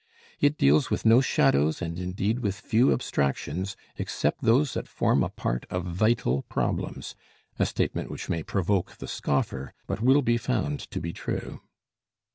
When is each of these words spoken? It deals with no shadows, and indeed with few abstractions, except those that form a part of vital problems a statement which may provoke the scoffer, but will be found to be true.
It 0.39 0.57
deals 0.57 0.89
with 0.89 1.05
no 1.05 1.21
shadows, 1.21 1.79
and 1.79 1.99
indeed 1.99 2.39
with 2.39 2.55
few 2.59 2.91
abstractions, 2.91 3.75
except 3.97 4.41
those 4.41 4.73
that 4.73 4.87
form 4.87 5.21
a 5.21 5.29
part 5.29 5.67
of 5.69 5.85
vital 5.85 6.41
problems 6.41 7.13
a 7.59 7.67
statement 7.67 8.09
which 8.09 8.27
may 8.27 8.41
provoke 8.41 8.97
the 8.97 9.07
scoffer, 9.07 9.75
but 9.85 10.01
will 10.01 10.23
be 10.23 10.37
found 10.39 10.79
to 10.89 10.99
be 10.99 11.13
true. 11.13 11.61